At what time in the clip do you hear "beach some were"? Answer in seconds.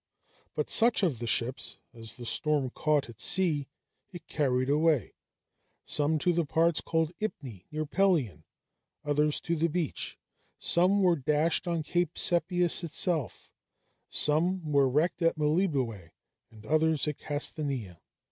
9.69-11.17